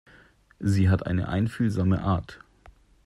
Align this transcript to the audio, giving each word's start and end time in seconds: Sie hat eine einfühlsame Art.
Sie 0.59 0.89
hat 0.89 1.05
eine 1.05 1.27
einfühlsame 1.29 2.01
Art. 2.01 2.39